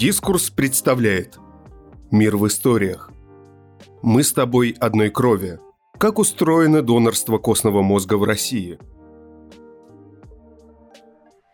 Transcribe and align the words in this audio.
Дискурс 0.00 0.48
представляет 0.48 1.38
Мир 2.10 2.38
в 2.38 2.46
историях 2.46 3.10
Мы 4.00 4.24
с 4.24 4.32
тобой 4.32 4.74
одной 4.80 5.10
крови 5.10 5.58
Как 5.98 6.18
устроено 6.18 6.80
донорство 6.80 7.36
костного 7.36 7.82
мозга 7.82 8.14
в 8.14 8.24
России 8.24 8.78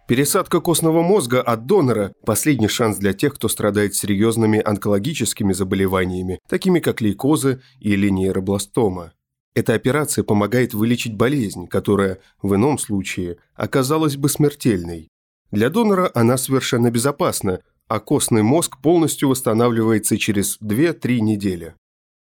Пересадка 0.06 0.60
костного 0.60 1.02
мозга 1.02 1.42
от 1.42 1.66
донора– 1.66 2.12
последний 2.24 2.68
шанс 2.68 2.98
для 2.98 3.14
тех, 3.14 3.34
кто 3.34 3.48
страдает 3.48 3.96
серьезными 3.96 4.62
онкологическими 4.64 5.52
заболеваниями, 5.52 6.38
такими 6.48 6.78
как 6.78 7.00
лейкозы 7.00 7.60
или 7.80 8.08
нейробластома. 8.10 9.12
Эта 9.56 9.74
операция 9.74 10.22
помогает 10.22 10.72
вылечить 10.72 11.16
болезнь, 11.16 11.66
которая 11.66 12.20
в 12.42 12.54
ином 12.54 12.78
случае 12.78 13.38
оказалась 13.56 14.16
бы 14.16 14.28
смертельной. 14.28 15.08
Для 15.50 15.68
донора 15.68 16.10
она 16.14 16.36
совершенно 16.36 16.92
безопасна, 16.92 17.60
а 17.88 18.00
костный 18.00 18.42
мозг 18.42 18.80
полностью 18.80 19.28
восстанавливается 19.28 20.18
через 20.18 20.58
2-3 20.60 21.20
недели. 21.20 21.74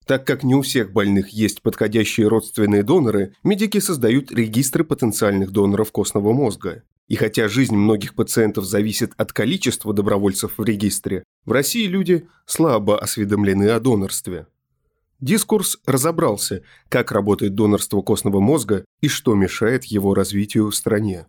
Так 0.06 0.28
как 0.28 0.44
не 0.44 0.54
у 0.54 0.62
всех 0.62 0.92
больных 0.92 1.30
есть 1.30 1.62
подходящие 1.62 2.28
родственные 2.28 2.84
доноры, 2.84 3.34
медики 3.44 3.80
создают 3.80 4.32
регистры 4.32 4.84
потенциальных 4.84 5.52
доноров 5.52 5.92
костного 5.92 6.32
мозга. 6.32 6.84
И 7.08 7.16
хотя 7.16 7.48
жизнь 7.48 7.76
многих 7.76 8.16
пациентов 8.16 8.66
зависит 8.66 9.14
от 9.18 9.34
количества 9.34 9.94
добровольцев 9.94 10.58
в 10.58 10.64
регистре, 10.64 11.24
в 11.46 11.52
России 11.52 11.88
люди 11.88 12.28
слабо 12.46 13.00
осведомлены 13.00 13.70
о 13.70 13.80
донорстве. 13.80 14.48
Дискурс 15.20 15.80
разобрался, 15.86 16.64
как 16.90 17.12
работает 17.12 17.56
донорство 17.56 18.02
костного 18.02 18.40
мозга 18.40 18.86
и 19.02 19.08
что 19.08 19.34
мешает 19.34 19.86
его 19.86 20.14
развитию 20.14 20.70
в 20.70 20.76
стране. 20.76 21.26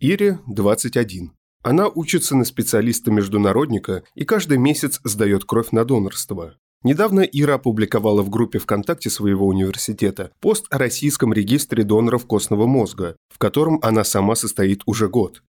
Ире 0.00 0.40
21. 0.46 1.35
Она 1.66 1.88
учится 1.88 2.36
на 2.36 2.44
специалиста-международника 2.44 4.04
и 4.14 4.24
каждый 4.24 4.56
месяц 4.56 5.00
сдает 5.02 5.44
кровь 5.44 5.72
на 5.72 5.84
донорство. 5.84 6.54
Недавно 6.84 7.22
Ира 7.22 7.54
опубликовала 7.54 8.22
в 8.22 8.30
группе 8.30 8.60
ВКонтакте 8.60 9.10
своего 9.10 9.48
университета 9.48 10.30
пост 10.38 10.66
о 10.70 10.78
российском 10.78 11.32
регистре 11.32 11.82
доноров 11.82 12.24
костного 12.24 12.66
мозга, 12.66 13.16
в 13.34 13.38
котором 13.38 13.80
она 13.82 14.04
сама 14.04 14.36
состоит 14.36 14.82
уже 14.86 15.08
год. 15.08 15.42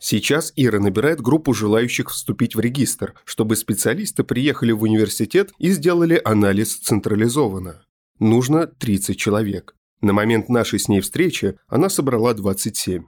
Сейчас 0.00 0.54
Ира 0.56 0.80
набирает 0.80 1.20
группу 1.20 1.52
желающих 1.52 2.08
вступить 2.08 2.54
в 2.54 2.60
регистр, 2.60 3.12
чтобы 3.26 3.54
специалисты 3.54 4.24
приехали 4.24 4.72
в 4.72 4.84
университет 4.84 5.52
и 5.58 5.68
сделали 5.68 6.18
анализ 6.24 6.76
централизованно. 6.76 7.84
Нужно 8.20 8.68
30 8.68 9.18
человек. 9.18 9.74
На 10.00 10.14
момент 10.14 10.48
нашей 10.48 10.78
с 10.78 10.88
ней 10.88 11.02
встречи 11.02 11.58
она 11.68 11.90
собрала 11.90 12.32
27. 12.32 13.04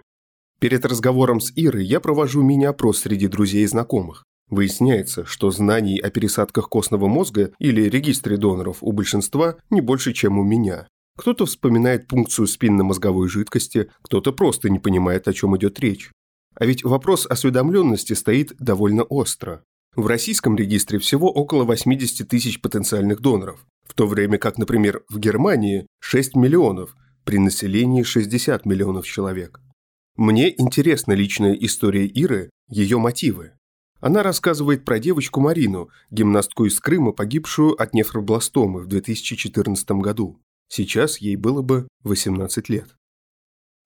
Перед 0.61 0.85
разговором 0.85 1.41
с 1.41 1.53
Ирой 1.57 1.87
я 1.87 2.01
провожу 2.01 2.43
мини-опрос 2.43 3.01
среди 3.01 3.29
друзей 3.29 3.65
и 3.65 3.67
знакомых. 3.67 4.25
Выясняется, 4.51 5.25
что 5.25 5.51
знаний 5.51 5.99
о 5.99 6.11
пересадках 6.11 6.69
костного 6.69 7.07
мозга 7.09 7.53
или 7.59 7.89
регистре 7.89 8.37
доноров 8.37 8.79
у 8.83 8.93
большинства 8.93 9.57
не 9.71 9.81
больше, 9.81 10.13
чем 10.13 10.39
у 10.39 10.45
меня. 10.45 10.87
Кто-то 11.17 11.47
вспоминает 11.47 12.09
пункцию 12.09 12.47
спинномозговой 12.47 13.29
жидкости, 13.29 13.91
кто-то 14.03 14.33
просто 14.33 14.69
не 14.69 14.79
понимает, 14.79 15.29
о 15.29 15.33
чем 15.33 15.57
идет 15.57 15.81
речь. 15.81 16.13
А 16.57 16.67
ведь 16.67 16.85
вопрос 16.85 17.27
осведомленности 17.27 18.13
стоит 18.13 18.53
довольно 18.59 19.05
остро. 19.05 19.63
В 19.97 20.07
российском 20.07 20.57
регистре 20.57 20.99
всего 20.99 21.31
около 21.31 21.65
80 21.65 22.29
тысяч 22.29 22.61
потенциальных 22.61 23.21
доноров, 23.21 23.65
в 23.89 23.95
то 23.95 24.07
время 24.07 24.37
как, 24.37 24.59
например, 24.59 25.05
в 25.09 25.19
Германии 25.19 25.87
6 26.01 26.37
миллионов, 26.37 26.97
при 27.25 27.39
населении 27.39 28.03
60 28.03 28.67
миллионов 28.67 29.07
человек. 29.07 29.61
Мне 30.17 30.51
интересна 30.61 31.13
личная 31.13 31.55
история 31.55 32.07
Иры, 32.07 32.51
ее 32.69 32.99
мотивы. 32.99 33.53
Она 34.01 34.23
рассказывает 34.23 34.85
про 34.85 34.99
девочку 34.99 35.41
Марину, 35.41 35.91
гимнастку 36.11 36.65
из 36.65 36.81
Крыма, 36.81 37.13
погибшую 37.13 37.81
от 37.81 37.95
нефробластомы 37.95 38.81
в 38.81 38.87
2014 38.87 39.91
году. 39.93 40.41
Сейчас 40.69 41.19
ей 41.19 41.37
было 41.37 41.63
бы 41.63 41.87
18 42.05 42.69
лет. 42.69 42.97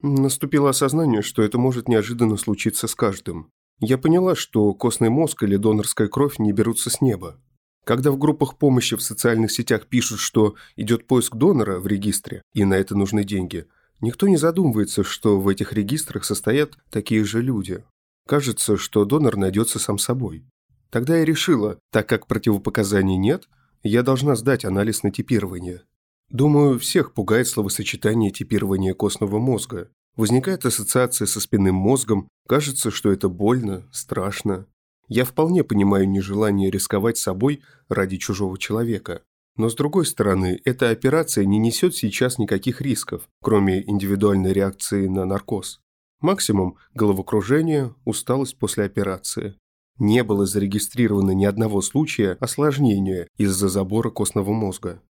Наступило 0.02 0.70
осознание, 0.70 1.22
что 1.22 1.42
это 1.42 1.58
может 1.58 1.88
неожиданно 1.88 2.36
случиться 2.36 2.86
с 2.86 2.94
каждым. 2.94 3.50
Я 3.80 3.98
поняла, 3.98 4.36
что 4.36 4.72
костный 4.74 5.08
мозг 5.08 5.42
или 5.42 5.56
донорская 5.56 6.08
кровь 6.08 6.38
не 6.38 6.52
берутся 6.52 6.90
с 6.90 7.00
неба. 7.00 7.40
Когда 7.84 8.10
в 8.10 8.18
группах 8.18 8.56
помощи 8.56 8.96
в 8.96 9.02
социальных 9.02 9.50
сетях 9.50 9.86
пишут, 9.86 10.20
что 10.20 10.54
идет 10.76 11.06
поиск 11.06 11.36
донора 11.36 11.80
в 11.80 11.86
регистре, 11.86 12.42
и 12.54 12.64
на 12.64 12.74
это 12.74 12.94
нужны 12.96 13.24
деньги, 13.24 13.66
никто 14.00 14.28
не 14.28 14.36
задумывается, 14.36 15.04
что 15.04 15.40
в 15.40 15.48
этих 15.48 15.72
регистрах 15.72 16.24
состоят 16.24 16.78
такие 16.90 17.24
же 17.24 17.42
люди. 17.42 17.84
Кажется, 18.26 18.76
что 18.76 19.04
донор 19.04 19.36
найдется 19.36 19.78
сам 19.78 19.98
собой. 19.98 20.44
Тогда 20.90 21.16
я 21.16 21.24
решила, 21.24 21.78
так 21.90 22.08
как 22.08 22.26
противопоказаний 22.26 23.16
нет, 23.16 23.48
я 23.82 24.02
должна 24.02 24.36
сдать 24.36 24.64
анализ 24.64 25.02
на 25.02 25.10
типирование. 25.10 25.82
Думаю, 26.30 26.78
всех 26.78 27.12
пугает 27.12 27.48
словосочетание 27.48 28.30
типирования 28.30 28.94
костного 28.94 29.38
мозга. 29.38 29.90
Возникает 30.16 30.64
ассоциация 30.64 31.26
со 31.26 31.40
спинным 31.40 31.74
мозгом, 31.74 32.28
кажется, 32.48 32.90
что 32.90 33.10
это 33.10 33.28
больно, 33.28 33.88
страшно. 33.92 34.66
Я 35.08 35.24
вполне 35.24 35.64
понимаю 35.64 36.08
нежелание 36.08 36.70
рисковать 36.70 37.18
собой 37.18 37.62
ради 37.88 38.16
чужого 38.16 38.58
человека. 38.58 39.22
Но 39.56 39.68
с 39.68 39.74
другой 39.74 40.04
стороны, 40.04 40.60
эта 40.64 40.90
операция 40.90 41.44
не 41.44 41.58
несет 41.58 41.94
сейчас 41.94 42.38
никаких 42.38 42.80
рисков, 42.80 43.28
кроме 43.40 43.88
индивидуальной 43.88 44.52
реакции 44.52 45.06
на 45.06 45.24
наркоз. 45.24 45.80
Максимум– 46.20 46.76
головокружение, 46.94 47.94
усталость 48.04 48.58
после 48.58 48.84
операции. 48.84 49.56
Не 49.98 50.24
было 50.24 50.44
зарегистрировано 50.44 51.30
ни 51.30 51.44
одного 51.44 51.80
случая 51.82 52.36
осложнения 52.40 53.28
из-за 53.36 53.68
забора 53.68 54.10
костного 54.10 54.52
мозга. 54.52 55.00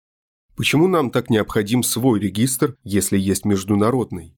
Почему 0.57 0.89
нам 0.89 1.11
так 1.11 1.31
необходим 1.31 1.83
свой 1.83 2.21
регистр, 2.21 2.77
если 2.85 3.19
есть 3.19 3.45
международный? 3.47 4.37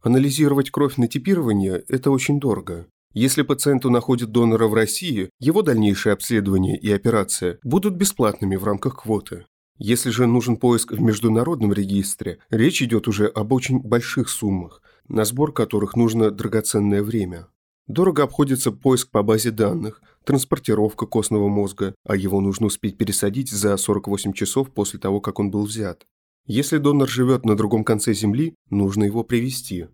Анализировать 0.00 0.70
кровь 0.70 0.96
на 0.96 1.08
типирование– 1.08 1.84
это 1.88 2.10
очень 2.10 2.40
дорого. 2.40 2.88
Если 3.14 3.42
пациенту 3.42 3.90
находят 3.90 4.32
донора 4.32 4.68
в 4.68 4.74
России, 4.74 5.28
его 5.38 5.62
дальнейшее 5.62 6.14
обследование 6.14 6.78
и 6.78 6.90
операция 6.90 7.58
будут 7.62 7.94
бесплатными 7.94 8.56
в 8.56 8.64
рамках 8.64 9.02
квоты. 9.02 9.44
Если 9.78 10.10
же 10.10 10.26
нужен 10.26 10.56
поиск 10.56 10.92
в 10.92 11.00
международном 11.00 11.72
регистре, 11.72 12.38
речь 12.50 12.82
идет 12.82 13.08
уже 13.08 13.26
об 13.26 13.52
очень 13.52 13.80
больших 13.80 14.28
суммах, 14.28 14.80
на 15.08 15.24
сбор 15.24 15.52
которых 15.52 15.96
нужно 15.96 16.30
драгоценное 16.30 17.02
время. 17.02 17.48
Дорого 17.86 18.22
обходится 18.22 18.70
поиск 18.70 19.10
по 19.10 19.22
базе 19.22 19.50
данных, 19.50 20.00
транспортировка 20.24 21.06
костного 21.06 21.48
мозга, 21.48 21.94
а 22.06 22.16
его 22.16 22.40
нужно 22.40 22.66
успеть 22.66 22.96
пересадить 22.96 23.50
за 23.50 23.76
48 23.76 24.32
часов 24.32 24.70
после 24.72 24.98
того, 24.98 25.20
как 25.20 25.38
он 25.38 25.50
был 25.50 25.64
взят. 25.64 26.06
Если 26.46 26.78
донор 26.78 27.08
живет 27.08 27.44
на 27.44 27.56
другом 27.56 27.84
конце 27.84 28.14
Земли, 28.14 28.54
нужно 28.70 29.04
его 29.04 29.24
привести. 29.24 29.86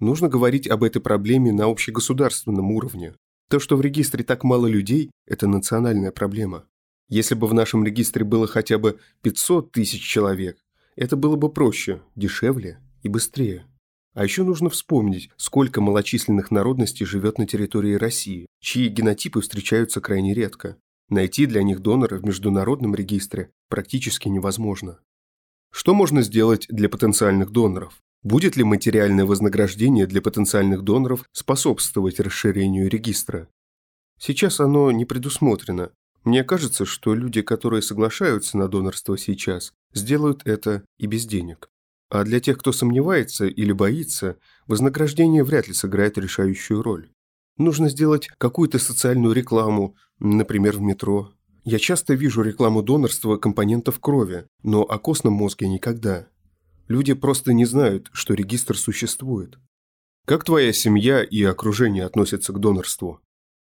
Нужно 0.00 0.28
говорить 0.28 0.68
об 0.68 0.84
этой 0.84 1.02
проблеме 1.02 1.52
на 1.52 1.64
общегосударственном 1.64 2.70
уровне. 2.70 3.14
То, 3.50 3.58
что 3.58 3.76
в 3.76 3.80
регистре 3.80 4.22
так 4.22 4.44
мало 4.44 4.66
людей– 4.66 5.10
это 5.26 5.48
национальная 5.48 6.12
проблема. 6.12 6.64
Если 7.08 7.34
бы 7.34 7.46
в 7.46 7.54
нашем 7.54 7.84
регистре 7.84 8.24
было 8.24 8.46
хотя 8.46 8.78
бы 8.78 9.00
500 9.22 9.72
тысяч 9.72 10.02
человек, 10.02 10.58
это 10.94 11.16
было 11.16 11.36
бы 11.36 11.50
проще, 11.50 12.02
дешевле 12.14 12.78
и 13.02 13.08
быстрее. 13.08 13.66
А 14.14 14.24
еще 14.24 14.44
нужно 14.44 14.68
вспомнить, 14.68 15.30
сколько 15.36 15.80
малочисленных 15.80 16.50
народностей 16.50 17.06
живет 17.06 17.38
на 17.38 17.46
территории 17.46 17.94
России, 17.94 18.46
чьи 18.60 18.88
генотипы 18.88 19.40
встречаются 19.40 20.00
крайне 20.00 20.34
редко. 20.34 20.76
Найти 21.08 21.46
для 21.46 21.62
них 21.62 21.80
донора 21.80 22.18
в 22.18 22.24
международном 22.24 22.94
регистре 22.94 23.50
практически 23.68 24.28
невозможно. 24.28 25.00
Что 25.70 25.94
можно 25.94 26.22
сделать 26.22 26.66
для 26.68 26.88
потенциальных 26.88 27.50
доноров? 27.50 28.02
Будет 28.22 28.56
ли 28.56 28.64
материальное 28.64 29.24
вознаграждение 29.24 30.06
для 30.06 30.20
потенциальных 30.20 30.82
доноров 30.82 31.24
способствовать 31.32 32.18
расширению 32.18 32.90
регистра? 32.90 33.48
Сейчас 34.18 34.58
оно 34.58 34.90
не 34.90 35.04
предусмотрено. 35.04 35.92
Мне 36.24 36.42
кажется, 36.42 36.84
что 36.84 37.14
люди, 37.14 37.42
которые 37.42 37.80
соглашаются 37.80 38.58
на 38.58 38.68
донорство 38.68 39.16
сейчас, 39.16 39.72
сделают 39.94 40.42
это 40.44 40.82
и 40.98 41.06
без 41.06 41.26
денег. 41.26 41.70
А 42.10 42.24
для 42.24 42.40
тех, 42.40 42.58
кто 42.58 42.72
сомневается 42.72 43.46
или 43.46 43.72
боится, 43.72 44.36
вознаграждение 44.66 45.44
вряд 45.44 45.68
ли 45.68 45.74
сыграет 45.74 46.18
решающую 46.18 46.82
роль. 46.82 47.10
Нужно 47.56 47.88
сделать 47.88 48.28
какую-то 48.38 48.78
социальную 48.78 49.34
рекламу, 49.34 49.94
например, 50.18 50.76
в 50.76 50.80
метро. 50.80 51.32
Я 51.64 51.78
часто 51.78 52.14
вижу 52.14 52.42
рекламу 52.42 52.82
донорства 52.82 53.36
компонентов 53.36 54.00
крови, 54.00 54.46
но 54.62 54.82
о 54.82 54.98
костном 54.98 55.34
мозге 55.34 55.68
никогда. 55.68 56.28
Люди 56.88 57.12
просто 57.12 57.52
не 57.52 57.66
знают, 57.66 58.08
что 58.12 58.34
регистр 58.34 58.76
существует. 58.76 59.58
Как 60.26 60.44
твоя 60.44 60.72
семья 60.72 61.22
и 61.22 61.42
окружение 61.42 62.04
относятся 62.04 62.52
к 62.52 62.58
донорству? 62.58 63.20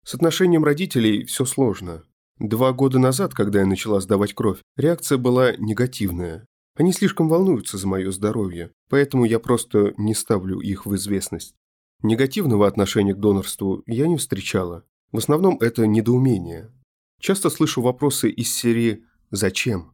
С 0.04 0.16
отношением 0.16 0.64
родителей 0.64 1.26
все 1.26 1.46
сложно. 1.46 2.04
Два 2.40 2.72
года 2.72 3.00
назад, 3.00 3.34
когда 3.34 3.60
я 3.60 3.66
начала 3.66 4.00
сдавать 4.00 4.34
кровь, 4.34 4.60
реакция 4.78 5.18
была 5.18 5.56
негативная. 5.58 6.46
Они 6.76 6.94
слишком 6.94 7.28
волнуются 7.28 7.78
за 7.78 7.88
мое 7.88 8.12
здоровье, 8.12 8.72
поэтому 8.90 9.26
я 9.26 9.40
просто 9.40 9.94
не 9.98 10.16
ставлю 10.16 10.60
их 10.60 10.86
в 10.86 10.96
известность. 10.96 11.54
Негативного 12.02 12.66
отношения 12.66 13.14
к 13.14 13.20
донорству 13.20 13.84
я 13.86 14.08
не 14.08 14.18
встречала. 14.18 14.86
В 15.12 15.18
основном 15.18 15.58
это 15.60 15.86
недоумение. 15.86 16.72
Часто 17.20 17.50
слышу 17.50 17.82
вопросы 17.82 18.30
из 18.30 18.52
серии 18.52 19.04
«Зачем?». 19.30 19.92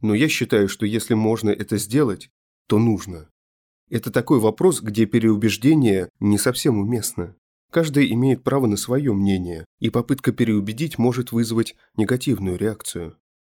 Но 0.00 0.14
я 0.14 0.28
считаю, 0.28 0.68
что 0.68 0.86
если 0.86 1.14
можно 1.14 1.48
это 1.50 1.78
сделать, 1.78 2.30
то 2.66 2.78
нужно. 2.78 3.28
Это 3.90 4.10
такой 4.10 4.40
вопрос, 4.40 4.80
где 4.80 5.06
переубеждение 5.06 6.08
не 6.20 6.38
совсем 6.38 6.78
уместно. 6.78 7.36
Каждый 7.70 8.12
имеет 8.12 8.44
право 8.44 8.66
на 8.66 8.76
свое 8.76 9.12
мнение, 9.12 9.64
и 9.80 9.90
попытка 9.90 10.32
переубедить 10.32 10.96
может 10.98 11.32
вызвать 11.32 11.74
негативную 11.96 12.56
реакцию. 12.56 13.16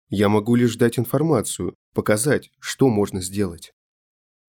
Я 0.08 0.29
могу 0.29 0.55
лишь 0.55 0.76
дать 0.76 0.99
информацию, 0.99 1.75
показать, 1.94 2.50
что 2.61 2.88
можно 2.88 3.20
сделать. 3.20 3.73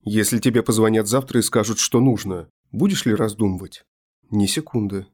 Если 0.03 0.39
тебе 0.39 0.63
позвонят 0.63 1.07
завтра 1.07 1.39
и 1.39 1.43
скажут, 1.43 1.79
что 1.79 1.99
нужно, 1.99 2.49
будешь 2.71 3.05
ли 3.05 3.13
раздумывать? 3.13 3.83
Ни 4.29 4.45
секунды. 4.45 5.07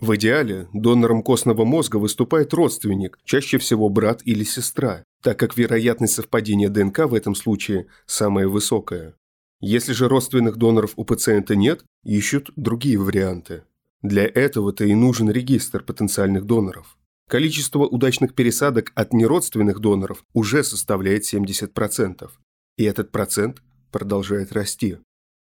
В 0.00 0.16
идеале 0.16 0.68
донором 0.72 1.22
костного 1.22 1.64
мозга 1.64 1.96
выступает 1.96 2.52
родственник, 2.52 3.18
чаще 3.24 3.58
всего 3.58 3.88
брат 3.88 4.22
или 4.24 4.44
сестра, 4.44 5.04
так 5.22 5.38
как 5.38 5.56
вероятность 5.56 6.14
совпадения 6.14 6.68
ДНК 6.68 7.06
в 7.06 7.14
этом 7.14 7.34
случае 7.34 7.86
самая 8.06 8.48
высокая. 8.48 9.14
Если 9.60 9.92
же 9.92 10.08
родственных 10.08 10.56
доноров 10.56 10.92
у 10.96 11.04
пациента 11.04 11.56
нет, 11.56 11.84
ищут 12.02 12.50
другие 12.56 12.98
варианты. 12.98 13.62
Для 14.02 14.24
этого-то 14.26 14.84
и 14.84 14.94
нужен 14.94 15.30
регистр 15.30 15.82
потенциальных 15.82 16.44
доноров. 16.44 16.98
Количество 17.28 17.84
удачных 17.86 18.34
пересадок 18.34 18.92
от 18.94 19.14
неродственных 19.14 19.80
доноров 19.80 20.24
уже 20.34 20.62
составляет 20.62 21.22
70%. 21.22 22.30
И 22.76 22.84
этот 22.84 23.10
процент 23.10 23.62
продолжает 23.90 24.52
расти. 24.52 24.98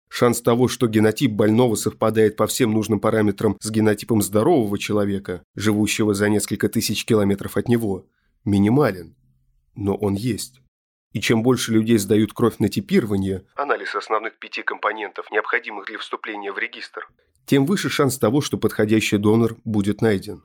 Шанс 0.08 0.40
того, 0.40 0.68
что 0.68 0.86
генотип 0.86 1.32
больного 1.32 1.74
совпадает 1.74 2.36
по 2.36 2.46
всем 2.46 2.72
нужным 2.72 3.00
параметрам 3.00 3.56
с 3.60 3.70
генотипом 3.70 4.22
здорового 4.22 4.78
человека, 4.78 5.42
живущего 5.54 6.14
за 6.14 6.28
несколько 6.28 6.68
тысяч 6.68 7.04
километров 7.04 7.56
от 7.56 7.68
него, 7.68 8.06
минимален. 8.44 9.16
Но 9.74 9.94
он 9.94 10.14
есть. 10.14 10.60
И 11.12 11.20
чем 11.20 11.42
больше 11.42 11.72
людей 11.72 11.98
сдают 11.98 12.32
кровь 12.32 12.58
на 12.58 12.68
типирование, 12.68 13.44
анализ 13.54 13.94
основных 13.94 14.38
пяти 14.38 14.62
компонентов, 14.62 15.30
необходимых 15.30 15.86
для 15.86 15.98
вступления 15.98 16.52
в 16.52 16.58
регистр, 16.58 17.08
тем 17.46 17.64
выше 17.64 17.88
шанс 17.88 18.18
того, 18.18 18.40
что 18.40 18.58
подходящий 18.58 19.16
донор 19.16 19.56
будет 19.64 20.02
найден. 20.02 20.42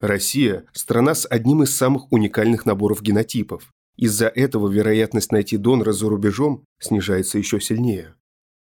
Россия– 0.00 0.66
страна 0.72 1.14
с 1.14 1.26
одним 1.26 1.62
из 1.62 1.74
самых 1.74 2.12
уникальных 2.12 2.66
наборов 2.66 3.02
генотипов. 3.02 3.72
Из-за 3.96 4.28
этого 4.28 4.68
вероятность 4.68 5.32
найти 5.32 5.56
донора 5.56 5.92
за 5.92 6.08
рубежом 6.10 6.64
снижается 6.78 7.38
еще 7.38 7.60
сильнее. 7.60 8.14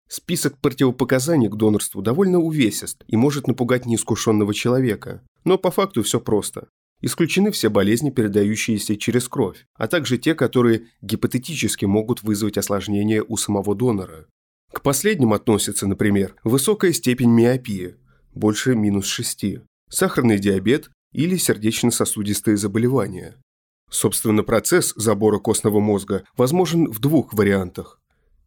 Список 0.09 0.59
противопоказаний 0.59 1.49
к 1.49 1.57
донорству 1.57 2.03
довольно 2.03 2.39
увесист 2.39 3.05
и 3.07 3.17
может 3.17 3.47
напугать 3.47 3.87
неискушенного 3.87 4.53
человека, 4.53 5.23
но 5.45 5.59
по 5.59 5.71
факту 5.71 6.03
все 6.03 6.21
просто. 6.21 6.69
Исключены 7.01 7.51
все 7.51 7.69
болезни, 7.69 8.11
передающиеся 8.11 8.97
через 8.97 9.29
кровь, 9.29 9.67
а 9.75 9.89
также 9.89 10.19
те, 10.19 10.35
которые 10.35 10.87
гипотетически 11.03 11.85
могут 11.85 12.23
вызвать 12.23 12.57
осложнения 12.57 13.23
у 13.23 13.37
самого 13.37 13.75
донора. 13.75 14.27
К 14.73 14.83
последним 14.83 15.33
относятся, 15.33 15.87
например, 15.87 16.35
высокая 16.45 16.93
степень 16.93 17.31
миопии, 17.31 17.97
больше 18.35 18.75
минус 18.75 19.07
6, 19.07 19.59
сахарный 19.89 20.39
диабет 20.39 20.91
или 21.13 21.37
сердечно-сосудистые 21.37 22.57
заболевания. 22.57 23.37
Собственно, 23.91 24.43
процесс 24.43 24.93
забора 24.97 25.39
костного 25.39 25.81
мозга 25.81 26.25
возможен 26.37 26.91
в 26.91 26.99
двух 27.01 27.33
вариантах 27.35 28.01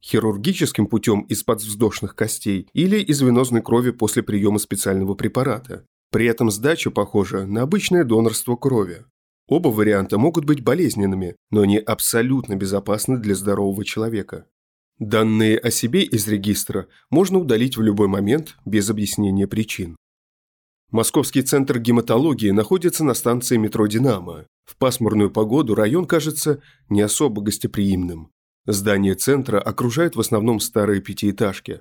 хирургическим 0.04 0.88
путем 0.88 1.22
из 1.22 1.44
подвздошных 1.44 2.16
костей 2.16 2.68
или 2.74 2.98
из 3.00 3.22
венозной 3.22 3.62
крови 3.62 3.92
после 3.92 4.24
приема 4.24 4.60
специального 4.60 5.16
препарата. 5.16 5.86
При 6.12 6.26
этом 6.26 6.52
сдача 6.52 6.92
похожа 6.92 7.46
на 7.46 7.64
обычное 7.64 8.04
донорство 8.04 8.56
крови. 8.56 9.06
Оба 9.48 9.70
варианта 9.70 10.18
могут 10.18 10.46
быть 10.46 10.64
болезненными, 10.64 11.36
но 11.52 11.62
они 11.62 11.78
абсолютно 11.78 12.56
безопасны 12.56 13.18
для 13.18 13.36
здорового 13.36 13.86
человека. 13.86 14.46
Данные 15.00 15.58
о 15.58 15.70
себе 15.70 16.04
из 16.04 16.28
регистра 16.28 16.88
можно 17.10 17.38
удалить 17.40 17.78
в 17.78 17.82
любой 17.82 18.08
момент 18.08 18.58
без 18.66 18.90
объяснения 18.90 19.48
причин. 19.48 19.96
Московский 20.92 21.44
центр 21.44 21.80
гематологии 21.80 22.50
находится 22.52 23.04
на 23.04 23.14
станции 23.14 23.58
метро 23.58 23.88
«Динамо». 23.88 24.48
В 24.66 24.78
пасмурную 24.78 25.30
погоду 25.30 25.76
район 25.76 26.06
кажется 26.06 26.62
не 26.90 27.02
особо 27.02 27.42
гостеприимным. 27.42 28.32
Здание 28.70 29.16
центра 29.16 29.62
окружают 29.62 30.18
в 30.18 30.20
основном 30.20 30.60
старые 30.60 31.00
пятиэтажки. 31.00 31.80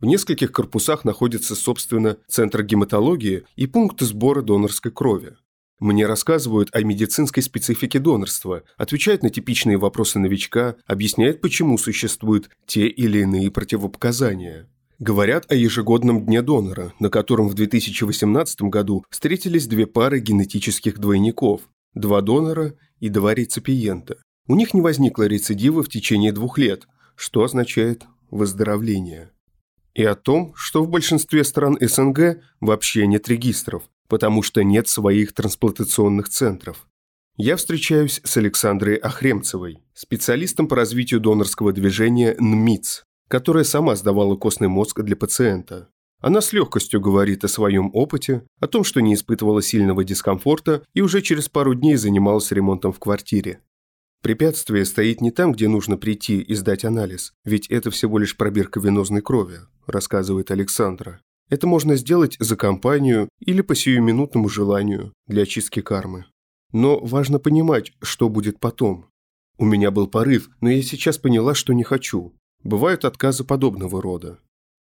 В 0.00 0.06
нескольких 0.06 0.50
корпусах 0.50 1.04
находится, 1.04 1.54
собственно, 1.54 2.16
центр 2.26 2.62
гематологии 2.62 3.44
и 3.54 3.66
пункт 3.66 4.00
сбора 4.00 4.40
донорской 4.40 4.90
крови. 4.90 5.36
Мне 5.78 6.06
рассказывают 6.06 6.70
о 6.72 6.82
медицинской 6.82 7.42
специфике 7.42 7.98
донорства, 7.98 8.62
отвечают 8.78 9.22
на 9.22 9.28
типичные 9.28 9.76
вопросы 9.76 10.18
новичка, 10.18 10.76
объясняют, 10.86 11.42
почему 11.42 11.76
существуют 11.76 12.48
те 12.64 12.86
или 12.86 13.18
иные 13.18 13.50
противопоказания. 13.50 14.70
Говорят 14.98 15.52
о 15.52 15.54
ежегодном 15.54 16.24
дне 16.24 16.40
донора, 16.40 16.94
на 16.98 17.10
котором 17.10 17.48
в 17.48 17.54
2018 17.54 18.62
году 18.62 19.04
встретились 19.10 19.66
две 19.66 19.86
пары 19.86 20.20
генетических 20.20 20.98
двойников– 20.98 21.68
два 21.94 22.22
донора 22.22 22.74
и 23.00 23.10
два 23.10 23.34
реципиента. 23.34 24.16
У 24.52 24.54
них 24.54 24.74
не 24.74 24.82
возникло 24.82 25.22
рецидива 25.22 25.82
в 25.82 25.88
течение 25.88 26.30
двух 26.30 26.58
лет, 26.58 26.86
что 27.16 27.42
означает 27.42 28.04
выздоровление. 28.30 29.30
И 29.94 30.04
о 30.04 30.14
том, 30.14 30.52
что 30.54 30.82
в 30.84 30.90
большинстве 30.90 31.42
стран 31.42 31.78
СНГ 31.80 32.42
вообще 32.60 33.06
нет 33.06 33.30
регистров, 33.30 33.84
потому 34.08 34.42
что 34.42 34.62
нет 34.62 34.88
своих 34.88 35.32
трансплантационных 35.32 36.28
центров. 36.28 36.86
Я 37.38 37.56
встречаюсь 37.56 38.20
с 38.24 38.36
Александрой 38.36 38.96
Ахремцевой, 38.96 39.78
специалистом 39.94 40.68
по 40.68 40.76
развитию 40.76 41.20
донорского 41.20 41.72
движения 41.72 42.36
НМИЦ, 42.38 43.04
которая 43.28 43.64
сама 43.64 43.96
сдавала 43.96 44.36
костный 44.36 44.68
мозг 44.68 45.00
для 45.00 45.16
пациента. 45.16 45.88
Она 46.20 46.42
с 46.42 46.52
легкостью 46.52 47.00
говорит 47.00 47.42
о 47.42 47.48
своем 47.48 47.90
опыте, 47.94 48.42
о 48.60 48.66
том, 48.66 48.84
что 48.84 49.00
не 49.00 49.14
испытывала 49.14 49.62
сильного 49.62 50.04
дискомфорта 50.04 50.82
и 50.92 51.00
уже 51.00 51.22
через 51.22 51.48
пару 51.48 51.74
дней 51.74 51.96
занималась 51.96 52.52
ремонтом 52.52 52.92
в 52.92 52.98
квартире. 52.98 53.62
Препятствие 54.22 54.84
стоит 54.84 55.20
не 55.20 55.32
там, 55.32 55.52
где 55.52 55.66
нужно 55.66 55.96
прийти 55.96 56.40
и 56.40 56.54
сдать 56.54 56.84
анализ, 56.84 57.34
ведь 57.44 57.66
это 57.68 57.90
всего 57.90 58.18
лишь 58.18 58.36
пробирка 58.36 58.78
венозной 58.78 59.20
крови, 59.20 59.60
рассказывает 59.86 60.52
Александра. 60.52 61.20
Это 61.50 61.66
можно 61.66 61.96
сделать 61.96 62.36
за 62.38 62.56
компанию 62.56 63.28
или 63.40 63.62
по 63.62 63.74
сиюминутному 63.74 64.48
желанию 64.48 65.12
для 65.26 65.42
очистки 65.42 65.82
кармы. 65.82 66.26
Но 66.72 67.00
важно 67.00 67.40
понимать, 67.40 67.92
что 68.00 68.28
будет 68.28 68.60
потом. 68.60 69.06
У 69.58 69.64
меня 69.64 69.90
был 69.90 70.06
порыв, 70.06 70.50
но 70.60 70.70
я 70.70 70.82
сейчас 70.82 71.18
поняла, 71.18 71.54
что 71.54 71.72
не 71.72 71.82
хочу. 71.82 72.32
Бывают 72.62 73.04
отказы 73.04 73.42
подобного 73.42 74.00
рода. 74.00 74.38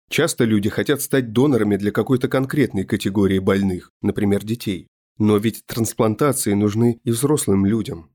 Часто 0.09 0.45
люди 0.45 0.71
хотят 0.71 1.03
стать 1.03 1.35
донорами 1.35 1.77
для 1.77 1.93
какой-то 1.93 2.29
конкретной 2.29 2.85
категории 2.85 3.39
больных, 3.39 3.91
например, 4.01 4.43
детей. 4.43 4.89
Но 5.19 5.37
ведь 5.37 5.67
трансплантации 5.67 6.55
нужны 6.55 6.99
и 7.05 7.11
взрослым 7.11 7.67
людям. 7.67 8.11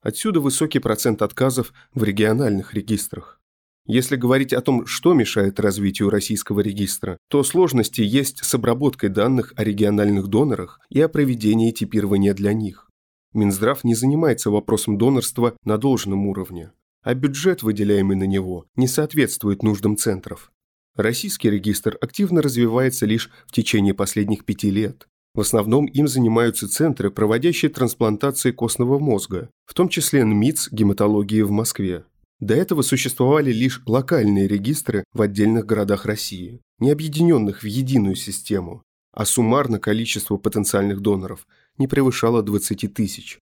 Отсюда 0.00 0.40
высокий 0.40 0.78
процент 0.78 1.22
отказов 1.22 1.72
в 1.92 2.04
региональных 2.04 2.74
регистрах. 2.74 3.40
Если 3.86 4.16
говорить 4.16 4.52
о 4.52 4.60
том, 4.60 4.86
что 4.86 5.14
мешает 5.14 5.58
развитию 5.58 6.10
российского 6.10 6.60
регистра, 6.60 7.16
то 7.28 7.42
сложности 7.42 8.02
есть 8.02 8.44
с 8.44 8.54
обработкой 8.54 9.08
данных 9.08 9.54
о 9.56 9.64
региональных 9.64 10.28
донорах 10.28 10.80
и 10.90 11.00
о 11.00 11.08
проведении 11.08 11.70
типирования 11.70 12.34
для 12.34 12.52
них. 12.52 12.90
Минздрав 13.32 13.84
не 13.84 13.94
занимается 13.94 14.50
вопросом 14.50 14.98
донорства 14.98 15.56
на 15.64 15.78
должном 15.78 16.26
уровне, 16.26 16.72
а 17.02 17.14
бюджет, 17.14 17.62
выделяемый 17.62 18.16
на 18.16 18.24
него, 18.24 18.66
не 18.76 18.88
соответствует 18.88 19.62
нуждам 19.62 19.96
центров. 19.96 20.52
Российский 20.94 21.48
регистр 21.48 21.96
активно 22.00 22.42
развивается 22.42 23.06
лишь 23.06 23.30
в 23.46 23.52
течение 23.52 23.94
последних 23.94 24.44
пяти 24.44 24.70
лет. 24.70 25.08
В 25.38 25.40
основном 25.40 25.86
им 25.86 26.08
занимаются 26.08 26.68
центры, 26.68 27.12
проводящие 27.12 27.70
трансплантации 27.70 28.50
костного 28.50 28.98
мозга, 28.98 29.50
в 29.66 29.74
том 29.74 29.88
числе 29.88 30.24
НМИЦ 30.24 30.70
гематологии 30.72 31.42
в 31.42 31.52
Москве. 31.52 32.02
До 32.40 32.56
этого 32.56 32.82
существовали 32.82 33.52
лишь 33.52 33.80
локальные 33.86 34.48
регистры 34.48 35.04
в 35.12 35.22
отдельных 35.22 35.64
городах 35.64 36.06
России, 36.06 36.60
не 36.80 36.90
объединенных 36.90 37.62
в 37.62 37.66
единую 37.66 38.16
систему, 38.16 38.82
а 39.12 39.24
суммарно 39.24 39.78
количество 39.78 40.38
потенциальных 40.38 41.02
доноров 41.02 41.46
не 41.76 41.86
превышало 41.86 42.42
20 42.42 42.92
тысяч. 42.92 43.38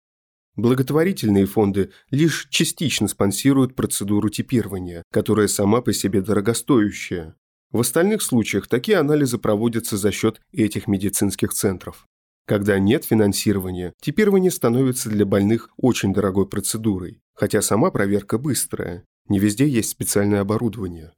Благотворительные 0.55 1.47
фонды 1.47 1.93
лишь 2.11 2.47
частично 2.51 3.09
спонсируют 3.09 3.75
процедуру 3.75 4.29
типирования, 4.29 5.03
которая 5.11 5.49
сама 5.49 5.81
по 5.81 5.95
себе 5.95 6.21
дорогостоящая, 6.21 7.37
в 7.77 7.81
остальных 7.81 8.23
случаях 8.23 8.69
такие 8.69 8.99
анализы 8.99 9.39
проводятся 9.39 9.97
за 9.97 10.11
счет 10.11 10.41
этих 10.53 10.89
медицинских 10.89 11.53
центров. 11.53 12.07
Когда 12.47 12.79
нет 12.79 13.05
финансирования, 13.05 13.93
типирование 14.01 14.51
становится 14.51 15.11
для 15.11 15.27
больных 15.27 15.71
очень 15.77 16.13
дорогой 16.13 16.49
процедурой, 16.49 17.21
хотя 17.35 17.61
сама 17.61 17.91
проверка 17.91 18.39
быстрая, 18.39 19.05
не 19.29 19.39
везде 19.39 19.69
есть 19.69 19.91
специальное 19.91 20.41
оборудование. 20.41 21.13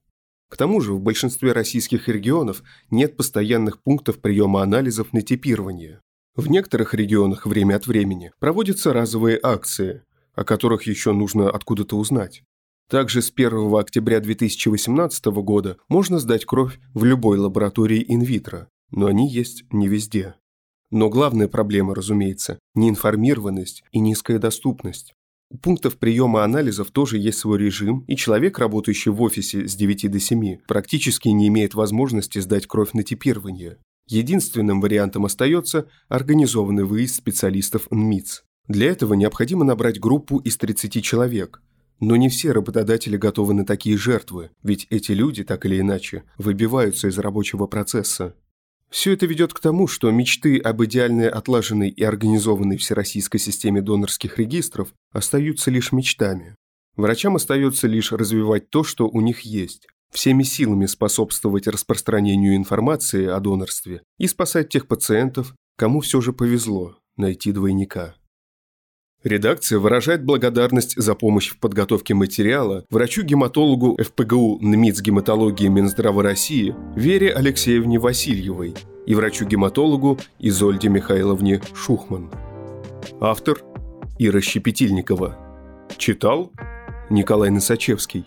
К 0.49 0.57
тому 0.57 0.81
же 0.81 0.95
в 0.95 1.00
большинстве 1.00 1.53
российских 1.53 2.09
регионов 2.09 2.62
нет 2.91 3.17
постоянных 3.17 3.83
пунктов 3.83 4.19
приема 4.21 4.62
анализов 4.62 5.12
на 5.12 5.21
типирование. 5.21 6.00
В 6.35 6.49
некоторых 6.49 6.95
регионах 6.95 7.45
время 7.45 7.77
от 7.77 7.87
времени 7.87 8.33
проводятся 8.38 8.93
разовые 8.93 9.38
акции, 9.43 10.03
о 10.35 10.45
которых 10.45 10.85
еще 10.85 11.12
нужно 11.12 11.50
откуда-то 11.50 11.97
узнать. 11.97 12.43
Также 12.90 13.21
с 13.21 13.30
1 13.35 13.75
октября 13.75 14.18
2018 14.21 15.26
года 15.26 15.76
можно 15.90 16.18
сдать 16.18 16.47
кровь 16.47 16.80
в 16.95 17.04
любой 17.04 17.37
лаборатории 17.37 18.02
инвитро, 18.09 18.68
но 18.90 19.07
они 19.07 19.28
есть 19.30 19.64
не 19.71 19.88
везде. 19.88 20.37
Но 20.90 21.11
главная 21.11 21.49
проблема, 21.49 21.95
разумеется, 21.95 22.59
неинформированность 22.75 23.85
и 23.92 23.99
низкая 23.99 24.38
доступность. 24.38 25.12
У 25.50 25.59
пунктов 25.59 25.99
приема 25.99 26.45
анализов 26.45 26.90
тоже 26.90 27.18
есть 27.18 27.38
свой 27.38 27.59
режим, 27.59 28.04
и 28.09 28.16
человек, 28.16 28.59
работающий 28.59 29.11
в 29.11 29.21
офисе 29.21 29.68
с 29.68 29.75
9 29.76 30.11
до 30.11 30.18
7, 30.18 30.57
практически 30.66 31.28
не 31.28 31.49
имеет 31.49 31.75
возможности 31.75 32.38
сдать 32.38 32.66
кровь 32.66 32.95
на 32.95 33.02
типирование. 33.02 33.76
Единственным 34.09 34.80
вариантом 34.80 35.26
остается 35.26 35.88
организованный 36.09 36.85
выезд 36.85 37.16
специалистов 37.16 37.87
НМИЦ. 37.90 38.45
Для 38.66 38.90
этого 38.90 39.12
необходимо 39.12 39.64
набрать 39.64 40.00
группу 40.00 40.38
из 40.38 40.57
30 40.57 41.02
человек, 41.02 41.62
но 42.00 42.17
не 42.17 42.28
все 42.28 42.52
работодатели 42.52 43.17
готовы 43.17 43.55
на 43.55 43.64
такие 43.64 43.97
жертвы, 43.97 44.50
ведь 44.62 44.87
эти 44.90 45.12
люди, 45.12 45.45
так 45.45 45.67
или 45.67 45.81
иначе, 45.81 46.25
выбиваются 46.37 47.09
из 47.09 47.19
рабочего 47.19 47.67
процесса. 47.67 48.35
Все 48.90 49.12
это 49.12 49.26
ведет 49.26 49.52
к 49.52 49.61
тому, 49.61 49.87
что 49.87 50.11
мечты 50.11 50.59
об 50.59 50.83
идеальной 50.83 51.28
отлаженной 51.28 51.90
и 51.90 52.02
организованной 52.02 52.78
всероссийской 52.78 53.38
системе 53.38 53.83
донорских 53.83 54.38
регистров 54.38 54.95
остаются 55.12 55.71
лишь 55.71 55.93
мечтами. 55.93 56.57
Врачам 56.97 57.37
остается 57.37 57.87
лишь 57.87 58.12
развивать 58.12 58.71
то, 58.71 58.83
что 58.85 59.07
у 59.09 59.21
них 59.21 59.43
есть, 59.43 59.87
всеми 60.11 60.43
силами 60.43 60.87
способствовать 60.87 61.67
распространению 61.67 62.57
информации 62.57 63.26
о 63.26 63.38
донорстве 63.40 64.02
и 64.19 64.26
спасать 64.26 64.71
тех 64.71 64.88
пациентов, 64.88 65.55
кому 65.76 66.00
все 66.00 66.21
же 66.21 66.33
повезло 66.33 66.97
найти 67.17 67.52
двойника. 67.52 68.14
Редакция 69.25 69.81
выражает 69.81 70.25
благодарность 70.25 70.95
за 70.97 71.15
помощь 71.17 71.51
в 71.51 71.59
подготовке 71.59 72.15
материала 72.15 72.85
врачу-гематологу 72.89 73.99
ФПГУ 74.01 74.61
НМИЦ 74.61 75.01
гематологии 75.01 75.67
Минздрава 75.67 76.23
России 76.23 76.75
Вере 76.95 77.33
Алексеевне 77.33 77.99
Васильевой 77.99 78.75
и 79.07 79.15
врачу-гематологу 79.17 80.19
Изольде 80.39 80.89
Михайловне 80.89 81.61
Шухман. 81.75 82.31
Автор 83.21 83.61
Ира 84.21 84.41
Щепетильникова. 84.41 85.37
Читал 85.97 86.53
Николай 87.11 87.51
Носачевский. 87.51 88.27